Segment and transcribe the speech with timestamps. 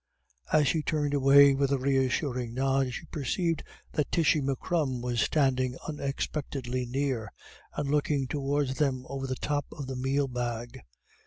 [0.51, 3.61] As she turned away with a reassuring nod, she perceived
[3.91, 7.31] that Tishy M'Crum was standing unexpectedly near,
[7.77, 10.81] and looking towards them over the top of the meal bag.